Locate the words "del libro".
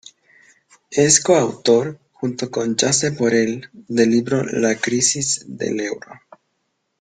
3.87-4.43